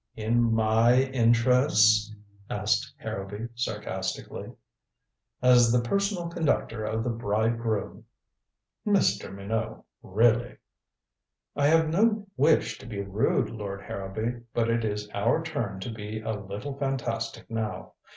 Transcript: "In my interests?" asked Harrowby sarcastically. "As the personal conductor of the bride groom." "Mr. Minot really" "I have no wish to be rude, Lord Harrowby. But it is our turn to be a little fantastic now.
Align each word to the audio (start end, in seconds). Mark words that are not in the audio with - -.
"In 0.15 0.51
my 0.51 0.95
interests?" 1.03 2.11
asked 2.49 2.91
Harrowby 2.97 3.49
sarcastically. 3.53 4.51
"As 5.43 5.71
the 5.71 5.79
personal 5.83 6.27
conductor 6.27 6.83
of 6.83 7.03
the 7.03 7.11
bride 7.11 7.59
groom." 7.59 8.05
"Mr. 8.83 9.31
Minot 9.31 9.83
really" 10.01 10.57
"I 11.55 11.67
have 11.67 11.87
no 11.89 12.25
wish 12.35 12.79
to 12.79 12.87
be 12.87 13.01
rude, 13.03 13.51
Lord 13.51 13.79
Harrowby. 13.83 14.41
But 14.55 14.71
it 14.71 14.83
is 14.83 15.07
our 15.11 15.43
turn 15.43 15.79
to 15.81 15.91
be 15.91 16.19
a 16.19 16.31
little 16.31 16.75
fantastic 16.79 17.47
now. 17.47 17.93